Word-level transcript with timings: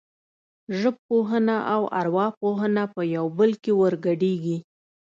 ژبپوهنه 0.79 1.57
او 1.73 1.81
ارواپوهنه 1.99 2.83
په 2.93 3.01
یو 3.15 3.25
بل 3.37 3.51
کې 3.63 3.71
ورګډېږي 3.81 4.57